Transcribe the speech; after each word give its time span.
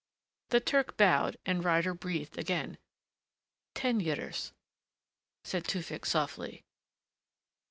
The 0.49 0.59
Turk 0.59 0.97
bowed 0.97 1.37
and 1.45 1.63
Ryder 1.63 1.93
breathed 1.93 2.35
again. 2.39 2.79
"Ten 3.75 3.99
years," 3.99 4.51
said 5.43 5.65
Tewfick 5.65 6.07
softly. 6.07 6.63